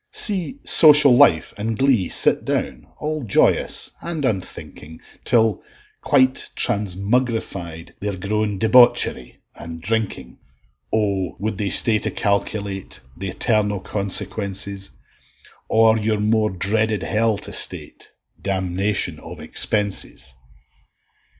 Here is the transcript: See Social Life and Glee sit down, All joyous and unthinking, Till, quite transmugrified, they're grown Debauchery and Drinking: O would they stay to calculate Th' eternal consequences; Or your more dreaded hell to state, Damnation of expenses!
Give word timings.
See 0.11 0.57
Social 0.63 1.15
Life 1.15 1.53
and 1.59 1.77
Glee 1.77 2.09
sit 2.09 2.43
down, 2.43 2.87
All 2.97 3.21
joyous 3.23 3.91
and 4.01 4.25
unthinking, 4.25 4.99
Till, 5.23 5.61
quite 6.01 6.49
transmugrified, 6.55 7.93
they're 7.99 8.17
grown 8.17 8.57
Debauchery 8.57 9.43
and 9.53 9.79
Drinking: 9.79 10.39
O 10.91 11.35
would 11.37 11.59
they 11.59 11.69
stay 11.69 11.99
to 11.99 12.09
calculate 12.09 13.01
Th' 13.19 13.25
eternal 13.25 13.79
consequences; 13.79 14.89
Or 15.69 15.99
your 15.99 16.19
more 16.19 16.49
dreaded 16.49 17.03
hell 17.03 17.37
to 17.37 17.53
state, 17.53 18.11
Damnation 18.41 19.19
of 19.19 19.39
expenses! 19.39 20.33